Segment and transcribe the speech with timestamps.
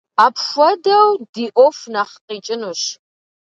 [0.25, 2.81] Апхуэдэу ди ӏуэху нэхъ къикӏынущ.